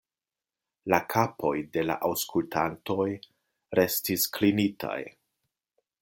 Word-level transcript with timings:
La 0.93 0.99
kapoj 1.13 1.51
de 1.77 1.83
la 1.89 1.97
aŭskultantoj 2.07 3.07
restis 3.81 4.25
klinitaj. 4.39 4.99